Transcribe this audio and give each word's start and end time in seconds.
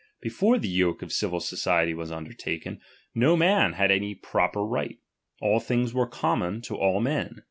Before 0.19 0.57
the 0.57 0.67
yoke 0.67 1.03
of 1.03 1.13
civil 1.13 1.39
society 1.39 1.93
was 1.93 2.11
undertaken, 2.11 2.81
no 3.13 3.37
man 3.37 3.73
had 3.73 3.91
any 3.91 4.15
proper 4.15 4.65
right; 4.65 4.97
all 5.39 5.59
things 5.59 5.93
were 5.93 6.07
common 6.07 6.61
to 6.63 6.75
all 6.75 7.01
men. 7.01 7.35